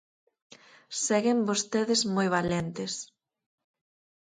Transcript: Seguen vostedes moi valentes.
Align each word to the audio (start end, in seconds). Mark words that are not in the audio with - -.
Seguen 1.05 1.39
vostedes 1.49 2.01
moi 2.15 2.27
valentes. 2.37 2.93